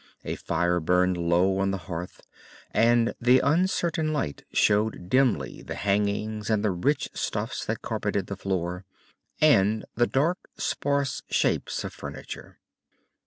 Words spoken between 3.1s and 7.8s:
the uncertain light showed dimly the hangings and the rich stuffs